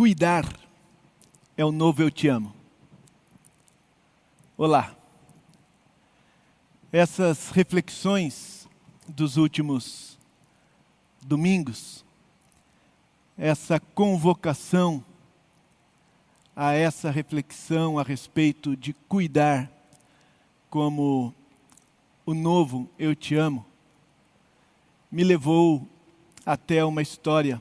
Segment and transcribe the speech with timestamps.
[0.00, 0.50] Cuidar
[1.58, 2.54] é o novo eu te amo.
[4.56, 4.96] Olá.
[6.90, 8.66] Essas reflexões
[9.06, 10.18] dos últimos
[11.20, 12.02] domingos,
[13.36, 15.04] essa convocação
[16.56, 19.70] a essa reflexão a respeito de cuidar
[20.70, 21.34] como
[22.24, 23.66] o novo eu te amo,
[25.12, 25.86] me levou
[26.46, 27.60] até uma história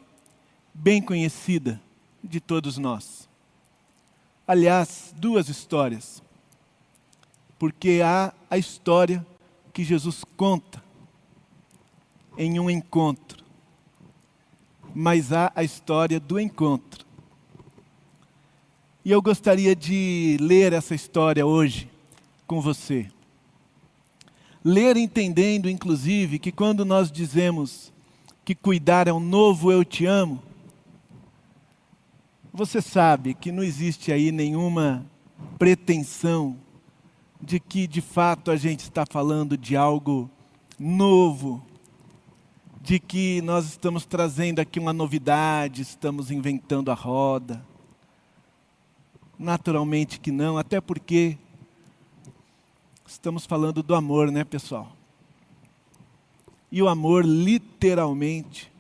[0.74, 1.82] bem conhecida
[2.24, 3.28] de todos nós.
[4.48, 6.24] Aliás, duas histórias.
[7.58, 9.26] Porque há a história
[9.74, 10.82] que Jesus conta
[12.38, 13.44] em um encontro,
[14.96, 17.06] mas há a história do encontro.
[19.04, 21.90] E eu gostaria de ler essa história hoje
[22.48, 23.12] com você.
[24.64, 27.92] Ler entendendo, inclusive, que quando nós dizemos
[28.44, 30.42] que cuidar é um novo eu te amo,
[32.52, 35.06] você sabe que não existe aí nenhuma
[35.58, 36.58] pretensão
[37.42, 40.30] de que de fato a gente está falando de algo
[40.78, 41.64] novo,
[42.82, 47.64] de que nós estamos trazendo aqui uma novidade, estamos inventando a roda.
[49.38, 51.38] Naturalmente que não, até porque
[53.06, 54.92] estamos falando do amor, né, pessoal?
[56.72, 58.72] E o amor, literalmente,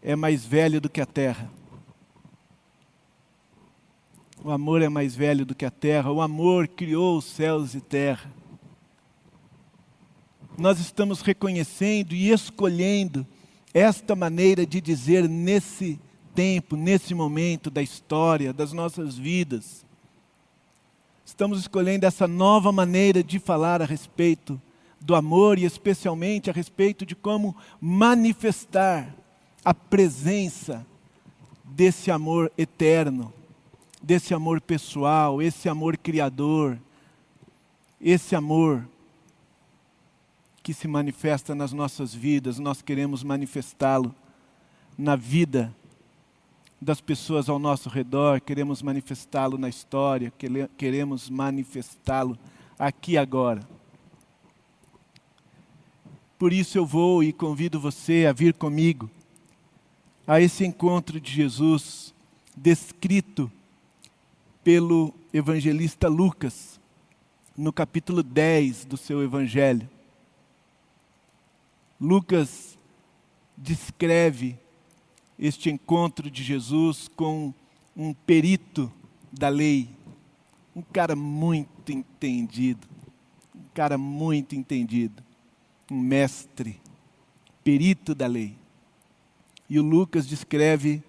[0.00, 1.50] é mais velho do que a terra.
[4.46, 6.12] O amor é mais velho do que a terra.
[6.12, 8.30] O amor criou os céus e terra.
[10.56, 13.26] Nós estamos reconhecendo e escolhendo
[13.74, 15.98] esta maneira de dizer nesse
[16.32, 19.84] tempo, nesse momento da história, das nossas vidas.
[21.24, 24.62] Estamos escolhendo essa nova maneira de falar a respeito
[25.00, 29.12] do amor e, especialmente, a respeito de como manifestar
[29.64, 30.86] a presença
[31.64, 33.34] desse amor eterno
[34.06, 36.78] desse amor pessoal, esse amor criador,
[38.00, 38.86] esse amor
[40.62, 44.14] que se manifesta nas nossas vidas, nós queremos manifestá-lo
[44.96, 45.74] na vida
[46.80, 50.32] das pessoas ao nosso redor, queremos manifestá-lo na história,
[50.78, 52.38] queremos manifestá-lo
[52.78, 53.68] aqui agora.
[56.38, 59.10] Por isso eu vou e convido você a vir comigo
[60.24, 62.14] a esse encontro de Jesus
[62.56, 63.50] descrito
[64.66, 66.80] pelo evangelista Lucas,
[67.56, 69.88] no capítulo 10 do seu evangelho.
[72.00, 72.76] Lucas
[73.56, 74.58] descreve
[75.38, 77.54] este encontro de Jesus com
[77.96, 78.92] um perito
[79.30, 79.88] da lei,
[80.74, 82.88] um cara muito entendido,
[83.54, 85.22] um cara muito entendido,
[85.88, 86.80] um mestre,
[87.62, 88.56] perito da lei.
[89.70, 91.04] E o Lucas descreve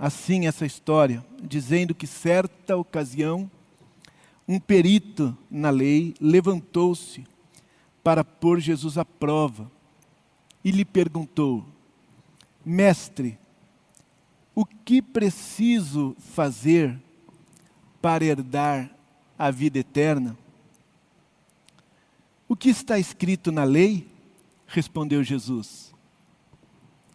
[0.00, 3.50] assim essa história, dizendo que certa ocasião
[4.48, 7.26] um perito na lei levantou-se
[8.02, 9.70] para pôr Jesus à prova
[10.64, 11.66] e lhe perguntou:
[12.64, 13.38] Mestre,
[14.54, 16.98] o que preciso fazer
[18.00, 18.90] para herdar
[19.38, 20.36] a vida eterna?
[22.48, 24.10] O que está escrito na lei?
[24.66, 25.94] Respondeu Jesus.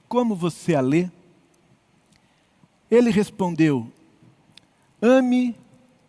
[0.07, 1.09] Como você a lê?
[2.89, 3.91] Ele respondeu:
[5.01, 5.55] Ame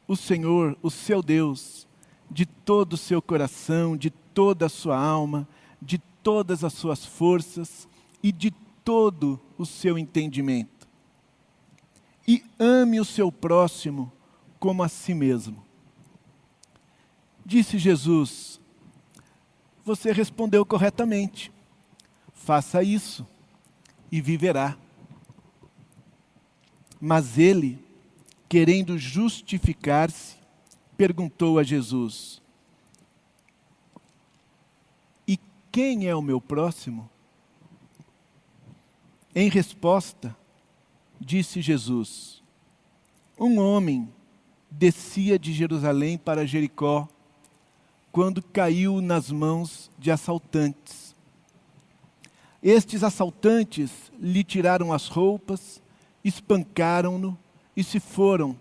[0.06, 1.86] o Senhor, o seu Deus,
[2.30, 5.48] de todo o seu coração, de toda a sua alma,
[5.80, 7.88] de todas as suas forças
[8.22, 8.50] e de
[8.84, 10.86] todo o seu entendimento.
[12.26, 14.12] E ame o seu próximo
[14.58, 15.64] como a si mesmo.
[17.44, 18.60] Disse Jesus:
[19.84, 21.52] Você respondeu corretamente.
[22.34, 23.26] Faça isso
[24.10, 24.76] e viverá.
[27.00, 27.78] Mas ele,
[28.48, 30.36] querendo justificar-se,
[30.96, 32.40] perguntou a Jesus:
[35.26, 35.38] E
[35.70, 37.08] quem é o meu próximo?
[39.34, 40.34] Em resposta,
[41.20, 42.42] disse Jesus:
[43.38, 44.08] Um homem
[44.70, 47.08] descia de Jerusalém para Jericó
[48.10, 51.14] quando caiu nas mãos de assaltantes.
[52.62, 55.82] Estes assaltantes lhe tiraram as roupas,
[56.26, 57.38] espancaram-no
[57.76, 58.58] e se foram,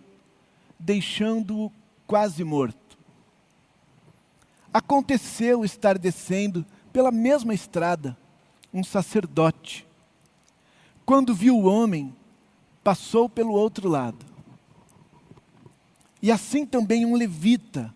[0.79, 1.71] deixando-o
[2.05, 2.97] quase morto.
[4.71, 8.15] Aconteceu estar descendo pela mesma estrada
[8.73, 9.87] um sacerdote.
[11.05, 12.13] Quando viu o homem,
[12.83, 14.25] passou pelo outro lado.
[16.21, 17.93] E assim também um levita,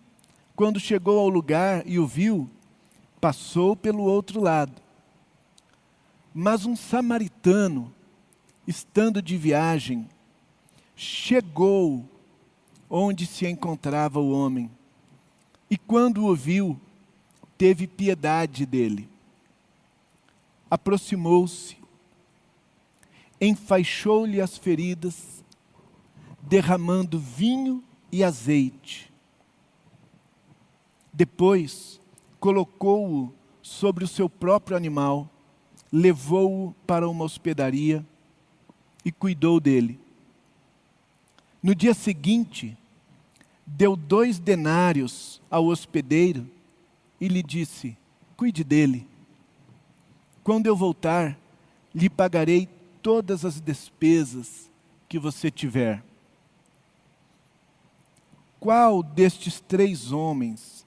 [0.56, 2.48] quando chegou ao lugar e o viu,
[3.20, 4.80] passou pelo outro lado.
[6.32, 7.92] Mas um samaritano,
[8.66, 10.08] estando de viagem,
[10.94, 12.04] chegou
[12.88, 14.70] onde se encontrava o homem
[15.70, 16.78] e, quando o viu,
[17.56, 19.08] teve piedade dele.
[20.70, 21.76] Aproximou-se,
[23.40, 25.44] enfaixou-lhe as feridas,
[26.42, 29.12] derramando vinho e azeite.
[31.12, 32.00] Depois,
[32.38, 35.28] colocou-o sobre o seu próprio animal,
[35.92, 38.04] levou-o para uma hospedaria
[39.04, 39.98] e cuidou dele.
[41.62, 42.76] No dia seguinte,
[43.66, 46.46] deu dois denários ao hospedeiro
[47.20, 47.96] e lhe disse:
[48.36, 49.06] Cuide dele.
[50.42, 51.38] Quando eu voltar,
[51.94, 52.68] lhe pagarei
[53.02, 54.70] todas as despesas
[55.08, 56.02] que você tiver.
[58.58, 60.86] Qual destes três homens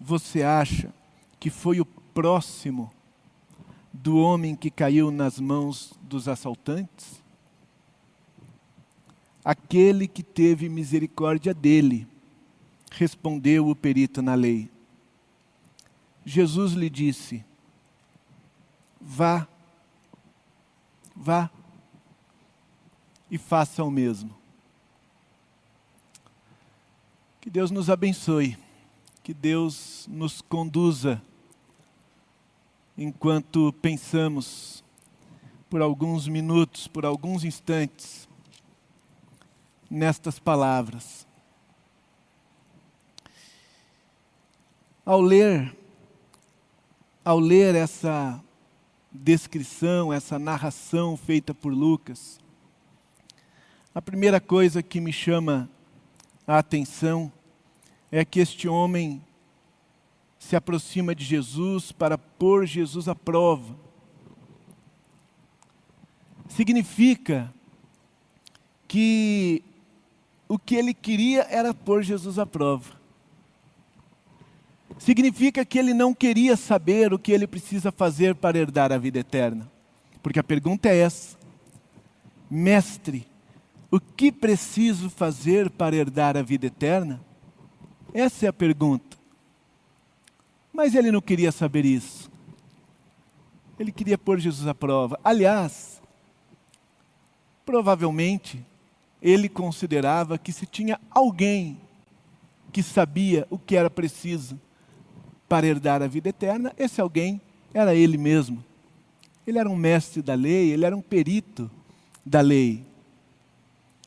[0.00, 0.92] você acha
[1.38, 2.90] que foi o próximo
[3.92, 7.21] do homem que caiu nas mãos dos assaltantes?
[9.44, 12.06] Aquele que teve misericórdia dele,
[12.92, 14.70] respondeu o perito na lei.
[16.24, 17.44] Jesus lhe disse:
[19.00, 19.48] Vá,
[21.16, 21.50] vá
[23.30, 24.32] e faça o mesmo.
[27.40, 28.56] Que Deus nos abençoe,
[29.24, 31.20] que Deus nos conduza
[32.96, 34.84] enquanto pensamos
[35.68, 38.28] por alguns minutos, por alguns instantes,
[39.92, 41.26] nestas palavras.
[45.04, 45.76] Ao ler,
[47.22, 48.42] ao ler essa
[49.12, 52.40] descrição, essa narração feita por Lucas,
[53.94, 55.68] a primeira coisa que me chama
[56.46, 57.30] a atenção
[58.10, 59.22] é que este homem
[60.38, 63.76] se aproxima de Jesus para pôr Jesus à prova.
[66.48, 67.52] Significa
[68.88, 69.62] que
[70.52, 72.92] o que ele queria era pôr Jesus à prova.
[74.98, 79.18] Significa que ele não queria saber o que ele precisa fazer para herdar a vida
[79.18, 79.66] eterna.
[80.22, 81.38] Porque a pergunta é essa:
[82.50, 83.26] Mestre,
[83.90, 87.18] o que preciso fazer para herdar a vida eterna?
[88.12, 89.16] Essa é a pergunta.
[90.70, 92.30] Mas ele não queria saber isso.
[93.78, 95.18] Ele queria pôr Jesus à prova.
[95.24, 96.02] Aliás,
[97.64, 98.62] provavelmente,
[99.22, 101.80] ele considerava que se tinha alguém
[102.72, 104.58] que sabia o que era preciso
[105.48, 107.40] para herdar a vida eterna, esse alguém
[107.72, 108.64] era ele mesmo.
[109.46, 111.70] Ele era um mestre da lei, ele era um perito
[112.24, 112.84] da lei.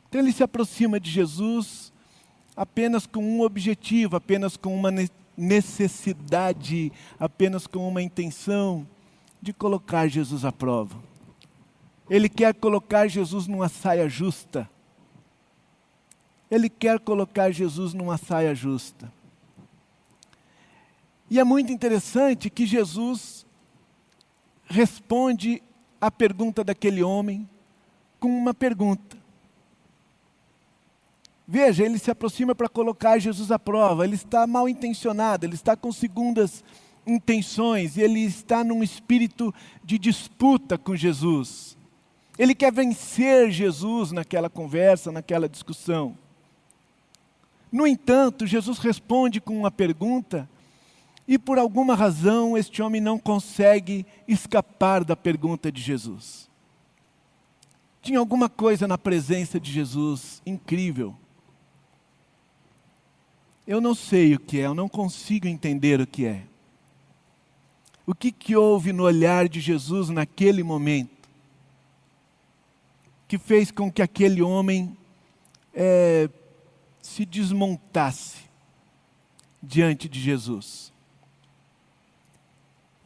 [0.10, 1.94] Então ele se aproxima de Jesus
[2.56, 4.92] apenas com um objetivo, apenas com uma
[5.38, 8.88] necessidade, apenas com uma intenção
[9.42, 10.96] de colocar Jesus à prova.
[12.10, 14.70] Ele quer colocar Jesus numa saia justa.
[16.50, 19.12] Ele quer colocar Jesus numa saia justa.
[21.30, 23.46] E é muito interessante que Jesus
[24.66, 25.62] responde
[26.00, 27.50] à pergunta daquele homem
[28.20, 29.18] com uma pergunta.
[31.48, 34.04] Veja, ele se aproxima para colocar Jesus à prova.
[34.04, 36.64] Ele está mal intencionado, ele está com segundas
[37.06, 39.54] intenções e ele está num espírito
[39.84, 41.78] de disputa com Jesus.
[42.38, 46.18] Ele quer vencer Jesus naquela conversa, naquela discussão.
[47.76, 50.50] No entanto, Jesus responde com uma pergunta
[51.28, 56.50] e por alguma razão este homem não consegue escapar da pergunta de Jesus.
[58.02, 61.16] Tinha alguma coisa na presença de Jesus incrível
[63.68, 66.44] eu não sei o que é, eu não consigo entender o que é.
[68.06, 71.28] O que, que houve no olhar de Jesus naquele momento
[73.28, 74.96] que fez com que aquele homem
[75.74, 76.30] é,
[77.06, 78.50] se desmontasse
[79.62, 80.92] diante de Jesus?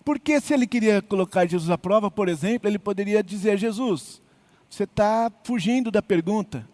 [0.06, 4.22] Porque se ele queria colocar Jesus à prova, por exemplo, ele poderia dizer: Jesus,
[4.70, 6.68] você está fugindo da pergunta.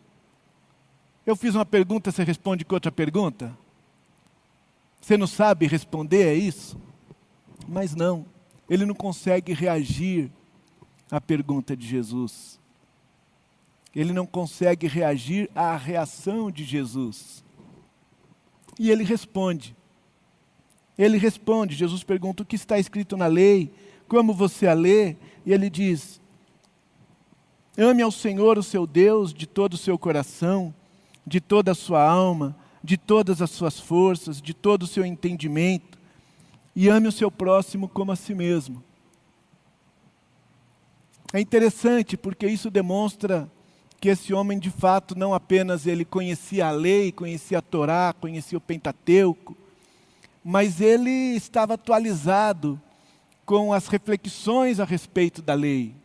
[1.25, 3.58] Eu fiz uma pergunta, você responde com outra pergunta?
[5.01, 6.79] Você não sabe responder a isso?
[7.67, 8.24] Mas não,
[8.70, 10.32] ele não consegue reagir
[11.10, 12.60] à pergunta de Jesus.
[13.95, 17.43] Ele não consegue reagir à reação de Jesus.
[18.77, 19.75] E ele responde.
[20.97, 21.75] Ele responde.
[21.75, 23.71] Jesus pergunta o que está escrito na lei,
[24.07, 26.19] como você a lê, e ele diz:
[27.77, 30.73] Ame ao Senhor, o seu Deus, de todo o seu coração,
[31.25, 35.97] de toda a sua alma, de todas as suas forças, de todo o seu entendimento,
[36.75, 38.83] e ame o seu próximo como a si mesmo.
[41.33, 43.49] É interessante porque isso demonstra
[43.99, 48.57] que esse homem de fato não apenas ele conhecia a lei, conhecia a Torá, conhecia
[48.57, 49.55] o Pentateuco,
[50.43, 52.79] mas ele estava atualizado
[53.45, 55.95] com as reflexões a respeito da lei,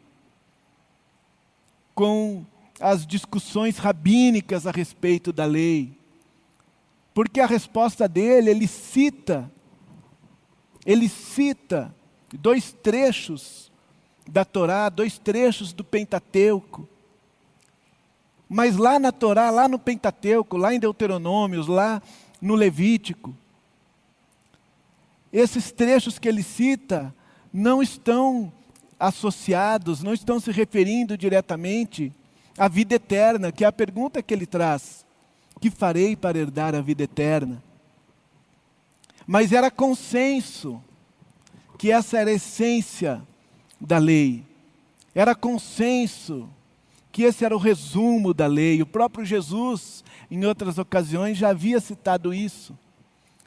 [1.94, 2.44] com
[2.80, 5.92] as discussões rabínicas a respeito da lei.
[7.12, 9.50] Porque a resposta dele, ele cita,
[10.86, 11.94] ele cita
[12.32, 13.70] dois trechos
[14.26, 16.88] da Torá, dois trechos do Pentateuco.
[18.52, 22.02] Mas lá na Torá, lá no Pentateuco, lá em Deuteronômios, lá
[22.42, 23.32] no Levítico,
[25.32, 27.14] esses trechos que ele cita
[27.52, 28.52] não estão
[28.98, 32.12] associados, não estão se referindo diretamente
[32.58, 35.06] à vida eterna, que é a pergunta que ele traz:
[35.60, 37.62] que farei para herdar a vida eterna?
[39.28, 40.82] Mas era consenso
[41.78, 43.22] que essa era a essência
[43.80, 44.44] da lei.
[45.14, 46.48] Era consenso
[47.12, 48.80] que esse era o resumo da lei.
[48.82, 52.78] O próprio Jesus, em outras ocasiões, já havia citado isso.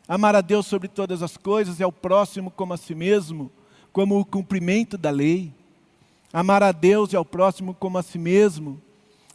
[0.07, 3.51] Amar a Deus sobre todas as coisas e ao próximo como a si mesmo,
[3.91, 5.53] como o cumprimento da lei.
[6.31, 8.81] Amar a Deus e ao próximo como a si mesmo,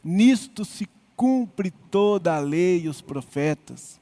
[0.03, 3.99] nisto se cumpre toda a lei e os profetas.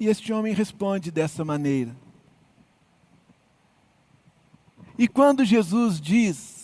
[0.00, 1.94] E este homem responde dessa maneira.
[4.98, 6.61] E quando Jesus diz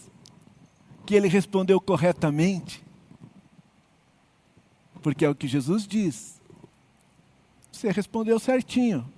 [1.09, 2.85] que ele respondeu corretamente,
[5.00, 6.38] porque é o que Jesus diz,
[7.73, 9.11] você respondeu certinho.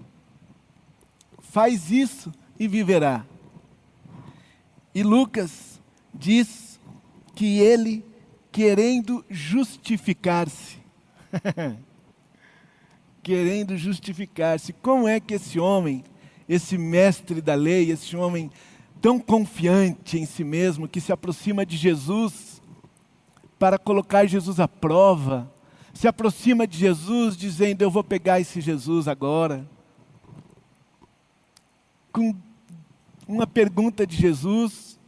[1.40, 3.26] Faz isso e viverá.
[4.94, 5.80] E Lucas
[6.14, 6.78] diz
[7.34, 8.04] que ele,
[8.52, 10.78] querendo justificar-se,
[13.20, 16.04] querendo justificar-se, como é que esse homem,
[16.48, 18.48] esse mestre da lei, esse homem
[19.00, 22.60] tão confiante em si mesmo, que se aproxima de Jesus
[23.58, 25.50] para colocar Jesus à prova,
[25.92, 29.68] se aproxima de Jesus dizendo: Eu vou pegar esse Jesus agora.
[32.12, 32.34] Com
[33.26, 34.98] uma pergunta de Jesus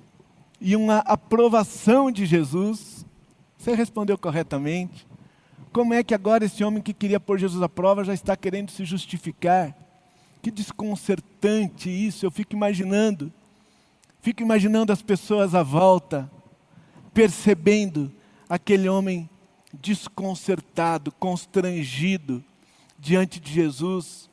[0.61, 3.05] e uma aprovação de Jesus,
[3.59, 5.07] você respondeu corretamente.
[5.73, 8.71] Como é que agora esse homem que queria pôr Jesus à prova já está querendo
[8.71, 9.75] se justificar?
[10.43, 13.33] Que desconcertante isso, eu fico imaginando.
[14.23, 16.31] Fico imaginando as pessoas à volta,
[17.13, 18.11] percebendo
[18.49, 19.29] aquele homem
[19.75, 22.43] desconcertado, constrangido
[22.97, 24.31] diante de Jesus.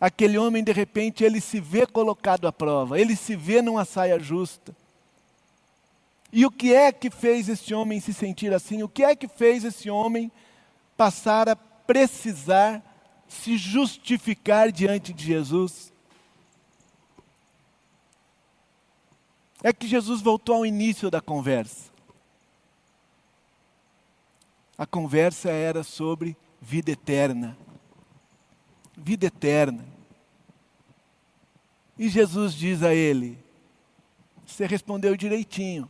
[0.00, 4.16] Aquele homem, de repente, ele se vê colocado à prova, ele se vê numa saia
[4.16, 4.76] justa.
[6.32, 8.84] E o que é que fez esse homem se sentir assim?
[8.84, 10.30] O que é que fez esse homem
[10.96, 12.80] passar a precisar
[13.26, 15.91] se justificar diante de Jesus?
[19.62, 21.90] É que Jesus voltou ao início da conversa.
[24.76, 27.56] A conversa era sobre vida eterna.
[28.96, 29.84] Vida eterna.
[31.98, 33.38] E Jesus diz a ele:
[34.46, 35.88] Você respondeu direitinho.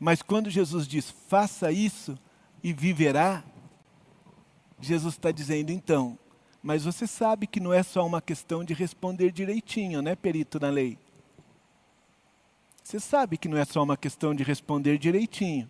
[0.00, 2.18] Mas quando Jesus diz, faça isso
[2.62, 3.44] e viverá,
[4.80, 6.18] Jesus está dizendo, então,
[6.62, 10.68] mas você sabe que não é só uma questão de responder direitinho, né, perito na
[10.68, 10.98] lei?
[12.82, 15.68] Você sabe que não é só uma questão de responder direitinho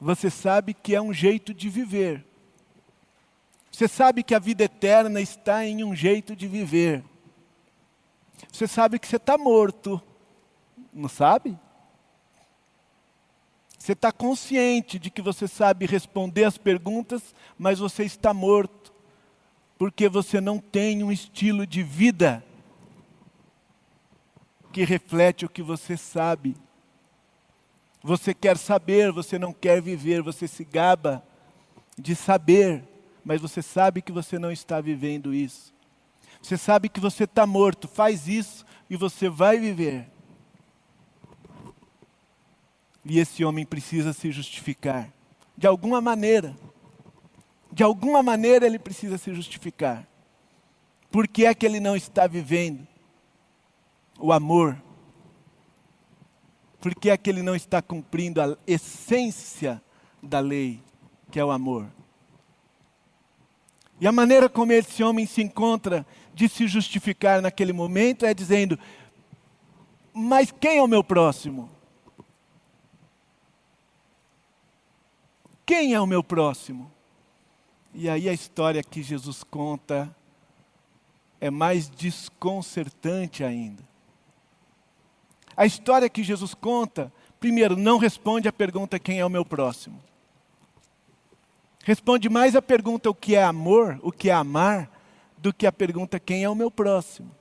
[0.00, 2.24] você sabe que é um jeito de viver.
[3.70, 7.02] Você sabe que a vida eterna está em um jeito de viver.
[8.52, 10.00] Você sabe que você está morto,
[10.92, 11.58] não sabe?
[13.78, 18.92] Você está consciente de que você sabe responder as perguntas, mas você está morto,
[19.78, 22.44] porque você não tem um estilo de vida
[24.72, 26.56] que reflete o que você sabe.
[28.02, 31.22] Você quer saber, você não quer viver, você se gaba
[31.98, 32.84] de saber,
[33.24, 35.74] mas você sabe que você não está vivendo isso.
[36.40, 40.08] Você sabe que você está morto, faz isso e você vai viver.
[43.04, 45.08] E esse homem precisa se justificar,
[45.56, 46.56] de alguma maneira.
[47.76, 50.08] De alguma maneira ele precisa se justificar.
[51.12, 52.88] Por que é que ele não está vivendo
[54.18, 54.82] o amor
[56.86, 59.82] por que é que ele não está cumprindo a essência
[60.22, 60.80] da lei,
[61.32, 61.88] que é o amor?
[64.00, 68.78] E a maneira como esse homem se encontra de se justificar naquele momento é dizendo:
[70.14, 71.68] Mas quem é o meu próximo?
[75.66, 76.88] Quem é o meu próximo?
[77.98, 80.14] E aí a história que Jesus conta
[81.40, 83.82] é mais desconcertante ainda.
[85.56, 87.10] A história que Jesus conta,
[87.40, 89.98] primeiro, não responde a pergunta quem é o meu próximo.
[91.84, 94.90] Responde mais a pergunta o que é amor, o que é amar,
[95.38, 97.34] do que a pergunta quem é o meu próximo.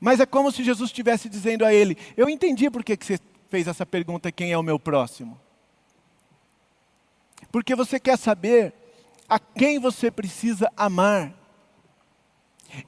[0.00, 3.68] Mas é como se Jesus estivesse dizendo a ele: Eu entendi por que você fez
[3.68, 5.38] essa pergunta: quem é o meu próximo?
[7.52, 8.74] Porque você quer saber
[9.28, 11.34] a quem você precisa amar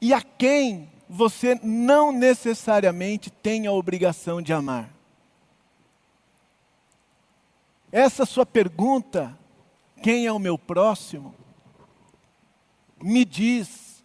[0.00, 4.90] e a quem você não necessariamente tem a obrigação de amar.
[7.92, 9.38] Essa sua pergunta,
[10.02, 11.34] quem é o meu próximo,
[13.00, 14.02] me diz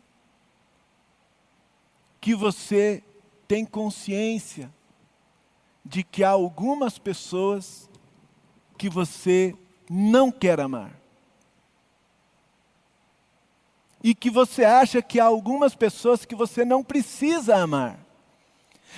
[2.20, 3.02] que você
[3.48, 4.72] tem consciência
[5.86, 7.90] de que há algumas pessoas
[8.78, 9.56] que você
[9.90, 10.92] não quer amar.
[14.04, 18.00] E que você acha que há algumas pessoas que você não precisa amar.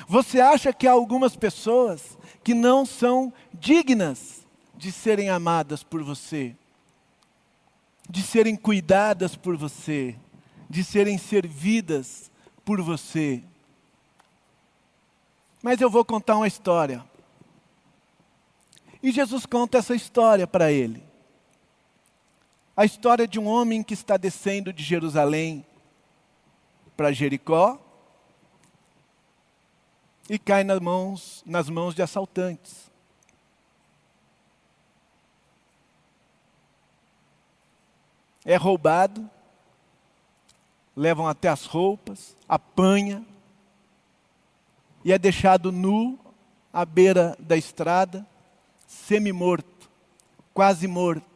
[0.07, 4.45] Você acha que há algumas pessoas que não são dignas
[4.75, 6.55] de serem amadas por você,
[8.09, 10.15] de serem cuidadas por você,
[10.69, 12.31] de serem servidas
[12.63, 13.43] por você.
[15.61, 17.05] Mas eu vou contar uma história.
[19.03, 21.03] E Jesus conta essa história para ele.
[22.75, 25.65] A história de um homem que está descendo de Jerusalém
[26.95, 27.79] para Jericó
[30.29, 32.89] e cai nas mãos, nas mãos de assaltantes.
[38.45, 39.29] É roubado,
[40.95, 43.25] levam até as roupas, apanha
[45.03, 46.19] e é deixado nu
[46.71, 48.25] à beira da estrada,
[48.91, 49.89] semi-morto,
[50.53, 51.31] quase morto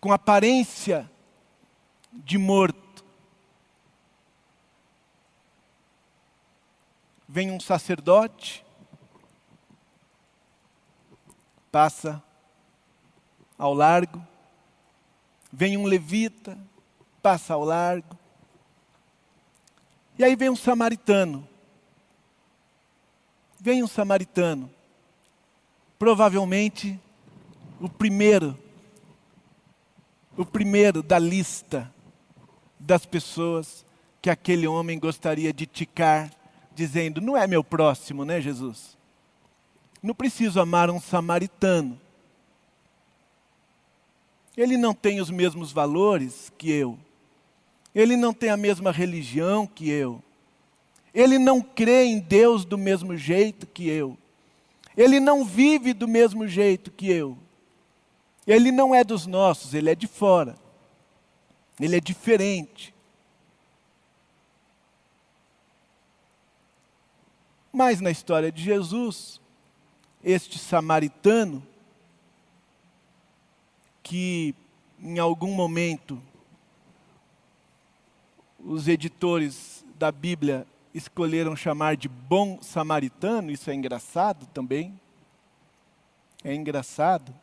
[0.00, 1.10] com aparência
[2.12, 3.04] de morto.
[7.28, 8.64] Vem um sacerdote,
[11.72, 12.22] passa
[13.58, 14.24] ao largo,
[15.52, 16.56] vem um levita,
[17.20, 18.16] passa ao largo,
[20.16, 21.48] e aí vem um samaritano.
[23.58, 24.72] Vem um samaritano,
[25.98, 26.98] provavelmente
[27.80, 28.56] o primeiro
[30.36, 31.92] o primeiro da lista
[32.78, 33.86] das pessoas
[34.20, 36.30] que aquele homem gostaria de ticar,
[36.74, 38.96] dizendo: Não é meu próximo, né, Jesus?
[40.02, 41.98] Não preciso amar um samaritano.
[44.56, 46.98] Ele não tem os mesmos valores que eu.
[47.94, 50.22] Ele não tem a mesma religião que eu.
[51.14, 54.18] Ele não crê em Deus do mesmo jeito que eu.
[54.96, 57.36] Ele não vive do mesmo jeito que eu.
[58.46, 60.56] Ele não é dos nossos, ele é de fora.
[61.78, 62.94] Ele é diferente.
[67.72, 69.38] Mas na história de Jesus,
[70.24, 71.62] este samaritano,
[74.02, 74.54] que
[75.02, 76.22] em algum momento
[78.58, 84.98] os editores da Bíblia escolheram chamar de bom samaritano, isso é engraçado também.
[86.42, 87.34] É engraçado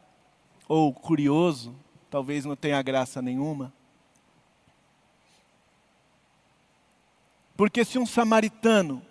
[0.67, 1.75] ou curioso,
[2.09, 3.71] talvez não tenha graça nenhuma.
[7.55, 9.01] Porque se um samaritano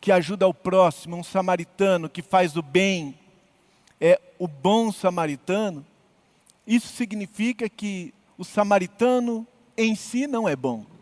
[0.00, 3.18] que ajuda o próximo, um samaritano que faz o bem,
[4.00, 5.84] é o bom samaritano,
[6.66, 9.46] isso significa que o samaritano
[9.76, 10.93] em si não é bom.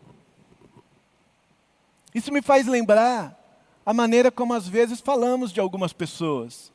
[2.13, 3.39] Isso me faz lembrar
[3.85, 6.71] a maneira como às vezes falamos de algumas pessoas.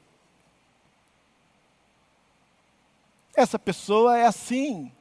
[3.35, 4.93] Essa pessoa é assim,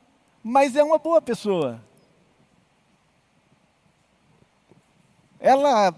[0.43, 1.81] mas é uma boa pessoa.
[5.39, 5.93] Ela,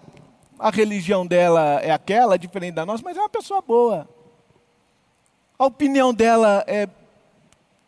[0.57, 4.07] a religião dela é aquela, diferente da nossa, mas é uma pessoa boa.
[5.57, 6.87] A opinião dela é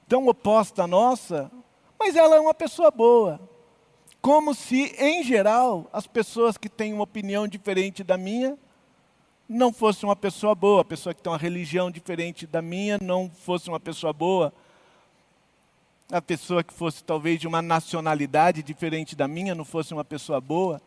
[0.08, 1.50] tão oposta à nossa,
[1.98, 3.40] mas ela é uma pessoa boa.
[4.22, 8.56] Como se, em geral, as pessoas que têm uma opinião diferente da minha
[9.50, 13.30] não fosse uma pessoa boa, a pessoa que tem uma religião diferente da minha não
[13.30, 14.54] fosse uma pessoa boa,
[16.12, 20.40] a pessoa que fosse talvez de uma nacionalidade diferente da minha não fosse uma pessoa
[20.40, 20.82] boa.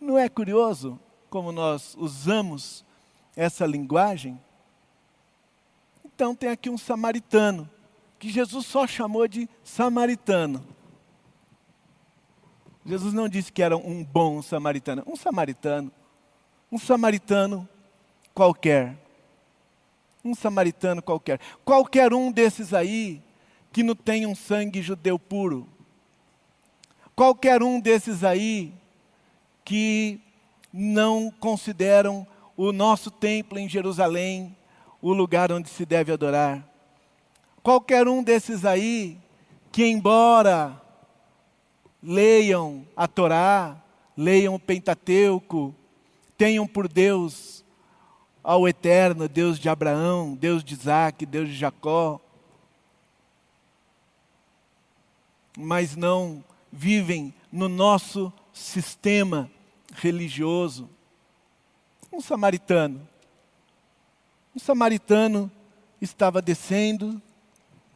[0.00, 2.84] Não é curioso como nós usamos
[3.34, 4.38] essa linguagem?
[6.04, 7.68] Então tem aqui um samaritano,
[8.18, 10.62] que Jesus só chamou de samaritano.
[12.84, 15.92] Jesus não disse que era um bom samaritano, um samaritano
[16.72, 17.68] um samaritano
[18.34, 18.96] qualquer.
[20.24, 21.38] Um samaritano qualquer.
[21.66, 23.22] Qualquer um desses aí
[23.70, 25.68] que não tem um sangue judeu puro.
[27.14, 28.72] Qualquer um desses aí
[29.62, 30.18] que
[30.72, 34.56] não consideram o nosso templo em Jerusalém
[35.02, 36.66] o lugar onde se deve adorar.
[37.62, 39.18] Qualquer um desses aí,
[39.70, 40.80] que embora
[42.02, 43.80] leiam a Torá,
[44.16, 45.74] leiam o Pentateuco,
[46.36, 47.62] tenham por Deus
[48.42, 52.20] ao eterno Deus de Abraão, Deus de Isaac, Deus de Jacó,
[55.56, 59.50] mas não vivem no nosso sistema
[59.94, 60.88] religioso.
[62.12, 63.06] Um samaritano.
[64.54, 65.50] Um samaritano
[66.00, 67.20] estava descendo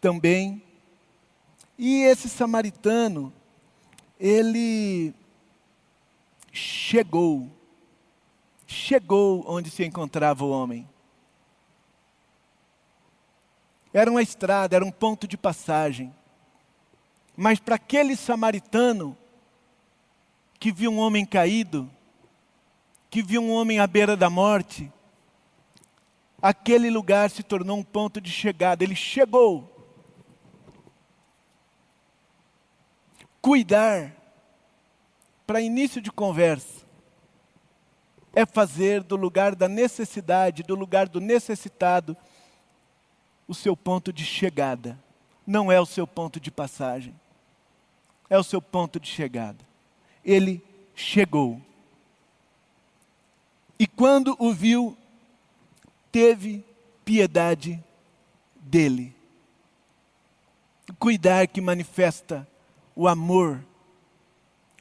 [0.00, 0.62] também,
[1.78, 3.32] e esse samaritano,
[4.18, 5.14] ele
[6.52, 7.50] chegou,
[8.66, 10.88] chegou onde se encontrava o homem.
[13.92, 16.14] Era uma estrada, era um ponto de passagem.
[17.36, 19.16] Mas para aquele samaritano
[20.58, 21.90] que viu um homem caído,
[23.10, 24.90] que viu um homem à beira da morte,
[26.40, 28.82] aquele lugar se tornou um ponto de chegada.
[28.82, 29.75] Ele chegou.
[33.46, 34.12] Cuidar,
[35.46, 36.84] para início de conversa,
[38.34, 42.16] é fazer do lugar da necessidade, do lugar do necessitado,
[43.46, 44.98] o seu ponto de chegada.
[45.46, 47.14] Não é o seu ponto de passagem
[48.28, 49.64] é o seu ponto de chegada.
[50.24, 50.62] Ele
[50.94, 51.60] chegou.
[53.78, 54.96] E quando o viu,
[56.10, 56.64] teve
[57.04, 57.82] piedade
[58.56, 59.14] dele.
[60.98, 62.46] Cuidar que manifesta
[62.96, 63.64] o amor.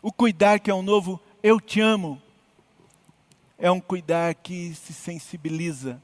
[0.01, 2.19] O cuidar que é um novo eu te amo.
[3.58, 6.01] É um cuidar que se sensibiliza.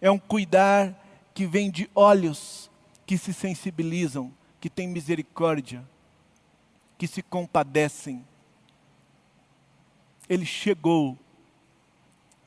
[0.00, 0.98] É um cuidar
[1.32, 2.68] que vem de olhos
[3.06, 5.86] que se sensibilizam, que tem misericórdia
[6.96, 8.24] que se compadecem.
[10.28, 11.18] Ele chegou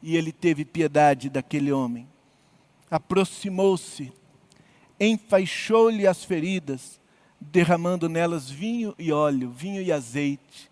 [0.01, 2.07] e ele teve piedade daquele homem.
[2.89, 4.11] Aproximou-se,
[4.99, 6.99] enfaixou-lhe as feridas,
[7.39, 10.69] derramando nelas vinho e óleo, vinho e azeite.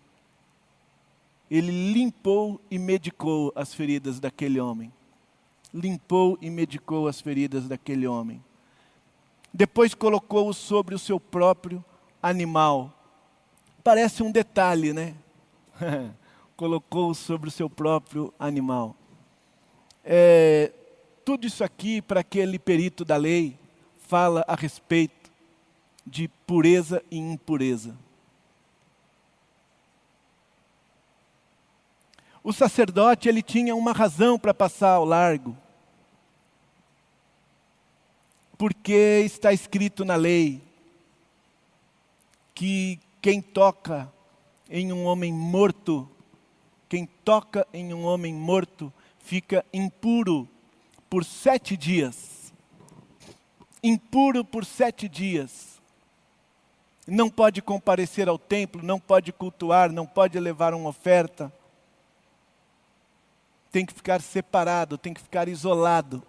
[1.50, 4.92] Ele limpou e medicou as feridas daquele homem.
[5.72, 8.42] Limpou e medicou as feridas daquele homem.
[9.52, 11.84] Depois colocou-o sobre o seu próprio
[12.22, 12.96] animal
[13.86, 15.14] parece um detalhe, né?
[16.56, 18.96] Colocou sobre o seu próprio animal.
[20.04, 20.72] É,
[21.24, 23.56] tudo isso aqui, para aquele perito da lei,
[24.08, 25.25] fala a respeito
[26.06, 27.96] de pureza e impureza.
[32.44, 35.56] O sacerdote, ele tinha uma razão para passar ao largo.
[38.56, 40.62] Porque está escrito na lei
[42.54, 44.10] que quem toca
[44.70, 46.08] em um homem morto,
[46.88, 50.48] quem toca em um homem morto, fica impuro
[51.10, 52.52] por sete dias.
[53.82, 55.65] Impuro por sete dias.
[57.06, 61.52] Não pode comparecer ao templo, não pode cultuar, não pode levar uma oferta.
[63.70, 66.22] Tem que ficar separado, tem que ficar isolado.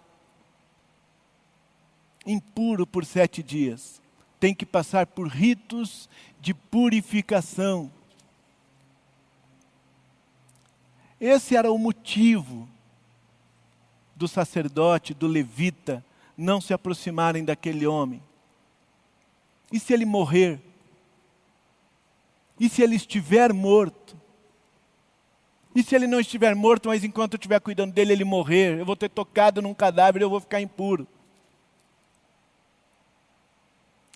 [2.24, 4.00] Impuro por sete dias
[4.38, 6.08] tem que passar por ritos
[6.40, 7.90] de purificação.
[11.20, 12.68] Esse era o motivo
[14.14, 16.04] do sacerdote, do levita,
[16.36, 18.22] não se aproximarem daquele homem.
[19.72, 20.60] E se ele morrer?
[22.58, 24.16] E se ele estiver morto?
[25.74, 28.80] E se ele não estiver morto, mas enquanto eu estiver cuidando dele, ele morrer?
[28.80, 31.06] Eu vou ter tocado num cadáver, eu vou ficar impuro.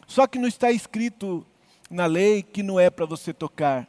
[0.06, 1.46] Só que não está escrito
[1.88, 3.86] na lei que não é para você tocar.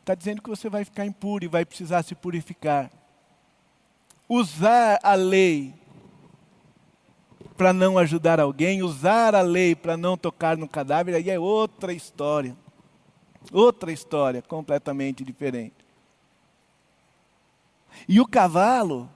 [0.00, 2.90] Está dizendo que você vai ficar impuro e vai precisar se purificar.
[4.28, 5.74] Usar a lei
[7.56, 11.92] para não ajudar alguém, usar a lei para não tocar no cadáver, aí é outra
[11.92, 12.56] história.
[13.52, 15.74] Outra história completamente diferente.
[18.08, 19.08] E o cavalo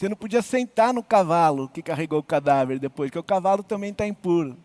[0.00, 3.90] você não podia sentar no cavalo que carregou o cadáver depois, porque o cavalo também
[3.90, 4.56] está impuro.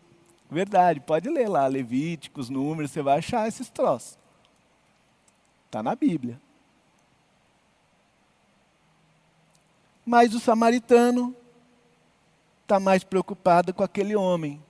[0.50, 4.18] Verdade, pode ler lá, Levíticos, Números, você vai achar esses troços.
[5.66, 6.40] Está na Bíblia.
[10.06, 11.36] Mas o samaritano
[12.62, 14.64] está mais preocupado com aquele homem.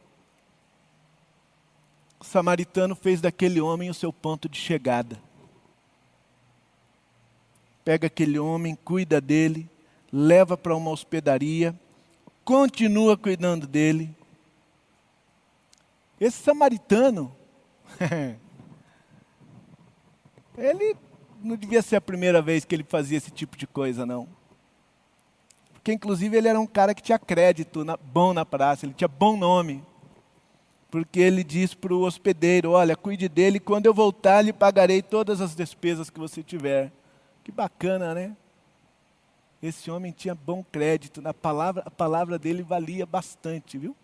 [2.25, 5.19] Samaritano fez daquele homem o seu ponto de chegada.
[7.83, 9.69] Pega aquele homem, cuida dele,
[10.11, 11.73] leva para uma hospedaria,
[12.43, 14.15] continua cuidando dele.
[16.19, 17.35] Esse samaritano,
[20.57, 20.95] Ele
[21.41, 24.27] não devia ser a primeira vez que ele fazia esse tipo de coisa, não.
[25.73, 29.37] Porque, inclusive, ele era um cara que tinha crédito bom na praça, ele tinha bom
[29.37, 29.83] nome.
[30.89, 35.41] Porque ele diz para o hospedeiro: Olha, cuide dele, quando eu voltar, lhe pagarei todas
[35.41, 36.91] as despesas que você tiver.
[37.43, 38.35] Que bacana, né?
[39.61, 43.95] Esse homem tinha bom crédito, na palavra, a palavra dele valia bastante, viu?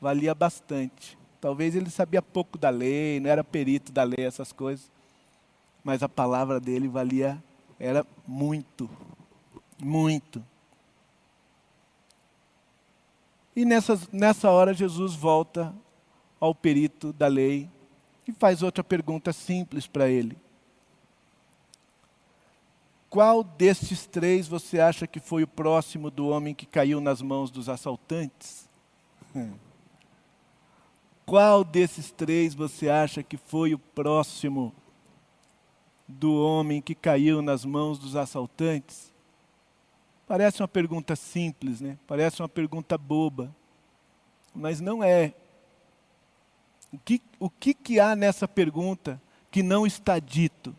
[0.00, 1.16] Valia bastante.
[1.40, 4.90] Talvez ele sabia pouco da lei, não era perito da lei, essas coisas.
[5.84, 7.42] Mas a palavra dele valia,
[7.78, 8.88] era muito,
[9.80, 10.42] muito.
[13.54, 15.74] E nessas, nessa hora Jesus volta
[16.40, 17.70] ao perito da lei
[18.26, 20.36] e faz outra pergunta simples para ele.
[23.10, 27.50] Qual destes três você acha que foi o próximo do homem que caiu nas mãos
[27.50, 28.66] dos assaltantes?
[31.26, 34.74] Qual desses três você acha que foi o próximo
[36.08, 39.11] do homem que caiu nas mãos dos assaltantes?
[40.32, 41.98] Parece uma pergunta simples, né?
[42.06, 43.54] Parece uma pergunta boba.
[44.54, 45.34] Mas não é.
[46.90, 50.74] O que, o que, que há nessa pergunta que não está dito?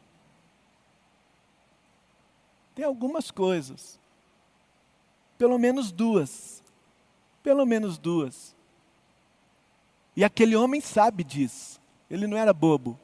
[2.73, 3.99] Tem algumas coisas.
[5.37, 6.63] Pelo menos duas.
[7.43, 8.55] Pelo menos duas.
[10.15, 11.79] E aquele homem sabe disso.
[12.09, 12.99] Ele não era bobo.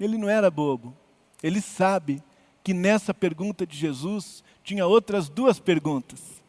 [0.00, 0.92] Ele não era bobo.
[1.40, 2.20] Ele sabe
[2.64, 6.42] que nessa pergunta de Jesus tinha outras duas perguntas.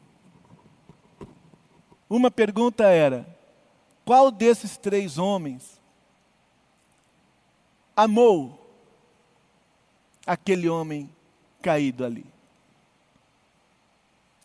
[2.10, 3.28] Uma pergunta era:
[4.04, 5.80] qual desses três homens
[7.96, 8.60] amou
[10.26, 11.08] aquele homem
[11.62, 12.26] caído ali?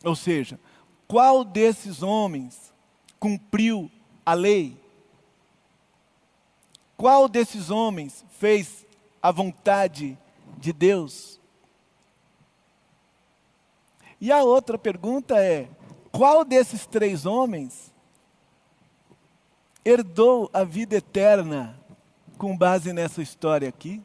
[0.04, 0.61] Ou seja,
[1.08, 2.74] qual desses homens
[3.18, 3.90] cumpriu
[4.26, 4.76] a lei?
[6.94, 8.85] Qual desses homens fez
[9.22, 10.18] a vontade
[10.58, 11.40] de Deus?
[14.22, 15.68] E a outra pergunta é:
[16.12, 17.92] qual desses três homens
[19.85, 21.76] herdou a vida eterna
[22.38, 24.00] com base nessa história aqui?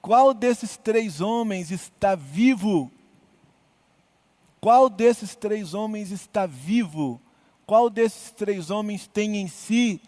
[0.00, 2.92] Qual desses três homens está vivo?
[4.60, 7.20] Qual desses três homens está vivo
[7.72, 9.98] qual desses três homens tem em si,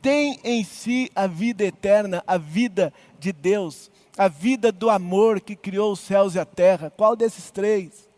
[0.00, 5.56] tem em si a vida eterna, a vida de Deus, a vida do amor que
[5.56, 6.90] criou os céus e a terra?
[6.90, 8.08] Qual desses três?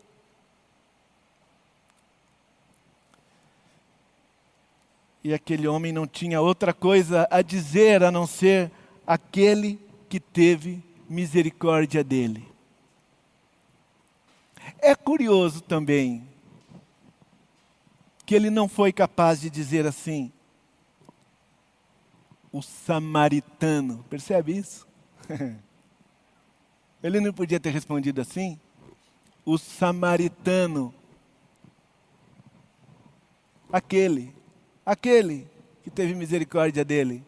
[5.23, 8.71] E aquele homem não tinha outra coisa a dizer a não ser
[9.05, 12.47] aquele que teve misericórdia dele.
[14.79, 16.27] É curioso também
[18.25, 20.31] que ele não foi capaz de dizer assim,
[22.51, 24.03] o samaritano.
[24.09, 24.87] Percebe isso?
[27.01, 28.59] ele não podia ter respondido assim?
[29.45, 30.93] O samaritano.
[33.71, 34.35] Aquele,
[34.85, 35.47] aquele
[35.83, 37.23] que teve misericórdia dele.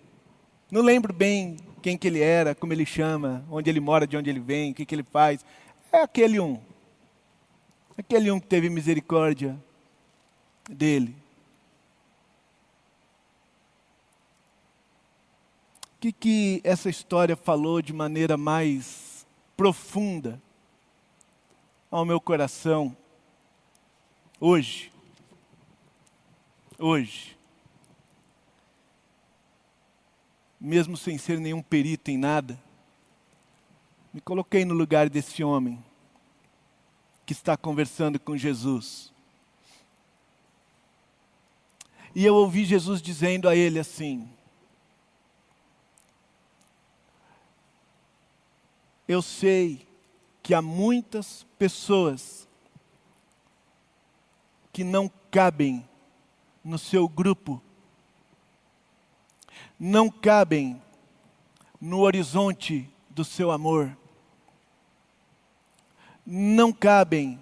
[0.69, 4.29] Não lembro bem quem que ele era, como ele chama, onde ele mora, de onde
[4.29, 5.45] ele vem, o que, que ele faz.
[5.91, 6.59] É aquele um.
[7.97, 9.57] Aquele um que teve misericórdia
[10.69, 11.22] dele.
[16.04, 20.42] Que, que essa história falou de maneira mais profunda
[21.89, 22.94] ao meu coração
[24.38, 24.92] hoje?
[26.78, 27.38] Hoje.
[30.60, 32.62] Mesmo sem ser nenhum perito em nada,
[34.13, 35.82] me coloquei no lugar desse homem
[37.26, 39.13] que está conversando com Jesus.
[42.13, 44.33] E eu ouvi Jesus dizendo a ele assim:
[49.13, 49.88] Eu sei
[50.41, 52.47] que há muitas pessoas
[54.71, 55.88] que não cabem
[56.63, 57.62] no seu grupo,
[59.80, 60.82] não cabem
[61.80, 63.95] no horizonte do seu amor,
[66.26, 67.39] não cabem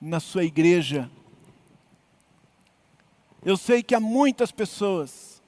[0.00, 1.08] na sua igreja.
[3.44, 5.40] Eu sei que há muitas pessoas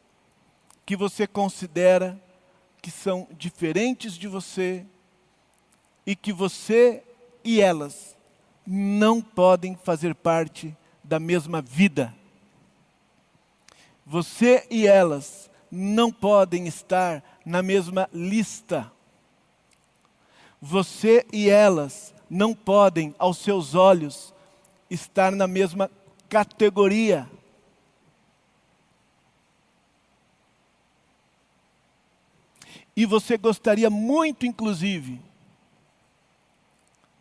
[0.87, 2.24] que você considera
[2.85, 4.85] que são diferentes de você
[6.05, 7.03] e que você
[7.43, 8.15] e elas
[8.67, 12.15] não podem fazer parte da mesma vida.
[14.05, 18.93] Você e elas não podem estar na mesma lista.
[20.61, 24.35] Você e elas não podem, aos seus olhos,
[24.91, 25.91] estar na mesma
[26.29, 27.27] categoria.
[32.97, 35.21] E você gostaria muito, inclusive,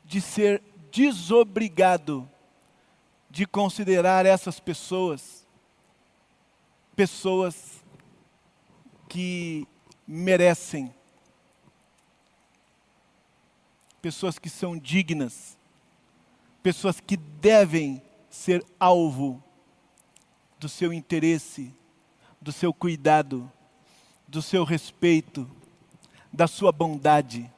[0.05, 2.29] de ser desobrigado
[3.29, 5.43] de considerar essas pessoas
[6.95, 7.83] pessoas
[9.09, 9.67] que
[10.07, 10.93] merecem,
[13.99, 15.57] pessoas que são dignas,
[16.61, 19.43] pessoas que devem ser alvo
[20.59, 21.73] do seu interesse,
[22.39, 23.51] do seu cuidado,
[24.27, 25.49] do seu respeito,
[26.33, 27.49] da sua bondade.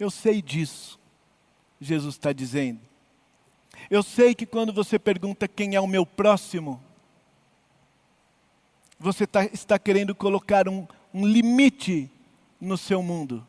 [0.00, 0.98] Eu sei disso,
[1.78, 2.80] Jesus está dizendo.
[3.90, 6.82] Eu sei que quando você pergunta quem é o meu próximo,
[8.98, 12.10] você tá, está querendo colocar um, um limite
[12.60, 13.46] no seu mundo,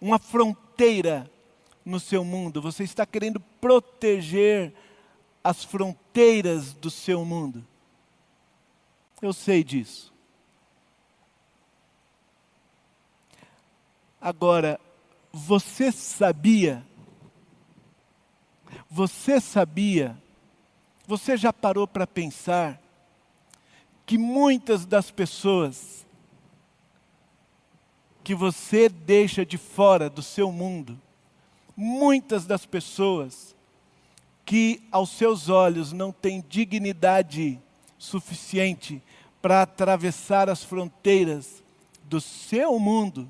[0.00, 1.30] uma fronteira
[1.84, 4.72] no seu mundo, você está querendo proteger
[5.44, 7.64] as fronteiras do seu mundo.
[9.26, 10.14] Eu sei disso.
[14.20, 14.78] Agora,
[15.32, 16.86] você sabia?
[18.88, 20.16] Você sabia?
[21.08, 22.80] Você já parou para pensar
[24.06, 26.06] que muitas das pessoas
[28.22, 30.96] que você deixa de fora do seu mundo,
[31.76, 33.56] muitas das pessoas
[34.44, 37.60] que aos seus olhos não têm dignidade
[37.98, 39.02] suficiente
[39.40, 41.62] para atravessar as fronteiras
[42.04, 43.28] do seu mundo,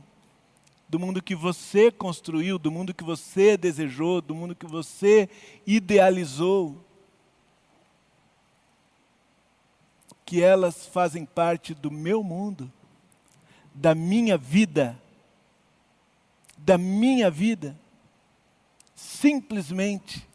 [0.88, 5.28] do mundo que você construiu, do mundo que você desejou, do mundo que você
[5.66, 6.76] idealizou,
[10.24, 12.70] que elas fazem parte do meu mundo,
[13.74, 15.00] da minha vida,
[16.58, 17.78] da minha vida,
[18.94, 20.26] simplesmente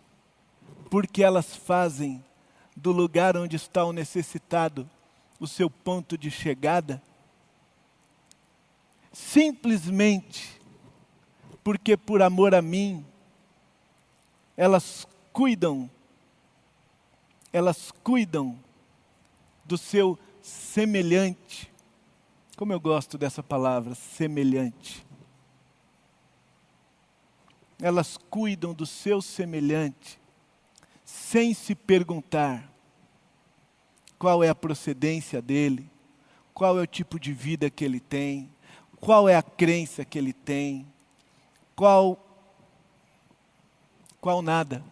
[0.89, 2.23] porque elas fazem
[2.81, 4.89] do lugar onde está o necessitado
[5.39, 7.01] o seu ponto de chegada,
[9.13, 10.59] simplesmente
[11.63, 13.05] porque por amor a mim,
[14.57, 15.89] elas cuidam,
[17.53, 18.57] elas cuidam
[19.63, 21.71] do seu semelhante.
[22.57, 25.05] Como eu gosto dessa palavra, semelhante.
[27.79, 30.19] Elas cuidam do seu semelhante,
[31.03, 32.70] sem se perguntar
[34.21, 35.89] qual é a procedência dele,
[36.53, 38.53] qual é o tipo de vida que ele tem,
[38.97, 40.85] qual é a crença que ele tem,
[41.75, 42.23] qual
[44.19, 44.85] qual nada.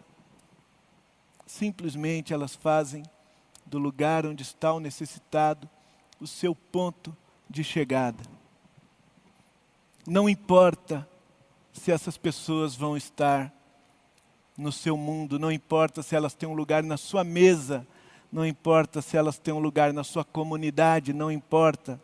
[1.46, 3.04] Simplesmente elas fazem
[3.64, 5.70] do lugar onde está o necessitado
[6.20, 7.16] o seu ponto
[7.48, 8.24] de chegada.
[10.08, 11.08] Não importa
[11.72, 13.54] se essas pessoas vão estar
[14.58, 17.86] no seu mundo, não importa se elas têm um lugar na sua mesa,
[18.32, 22.00] não importa se elas têm um lugar na sua comunidade, não importa.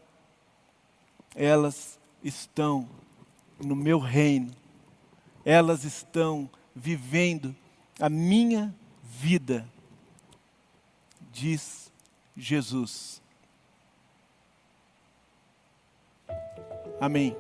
[1.34, 2.88] Elas estão
[3.62, 4.50] no meu reino,
[5.44, 7.54] elas estão vivendo
[8.00, 9.66] a minha vida,
[11.32, 11.92] diz
[12.36, 13.22] Jesus.
[17.00, 17.36] Amém.